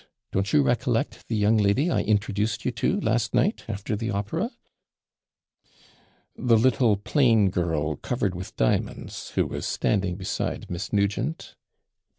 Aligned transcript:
Don't 0.31 0.51
you 0.51 0.63
recollect 0.63 1.27
the 1.27 1.35
young 1.35 1.57
lady 1.57 1.91
I 1.91 2.01
introduced 2.01 2.65
you 2.65 2.71
to 2.71 2.99
last 3.01 3.35
night 3.35 3.63
after 3.67 3.95
the 3.95 4.09
opera?' 4.09 4.49
'The 6.35 6.57
little, 6.57 6.97
plain 6.97 7.51
girl, 7.51 7.97
covered 7.97 8.33
with 8.33 8.55
diamonds, 8.55 9.29
who 9.35 9.45
was 9.45 9.67
standing 9.67 10.15
beside 10.15 10.71
Miss 10.71 10.91
Nugent?' 10.91 11.53